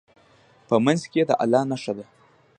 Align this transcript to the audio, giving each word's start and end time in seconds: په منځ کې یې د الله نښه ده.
په 0.67 0.75
منځ 0.85 1.01
کې 1.11 1.17
یې 1.21 1.27
د 1.29 1.31
الله 1.43 1.61
نښه 1.71 1.93
ده. 1.97 2.05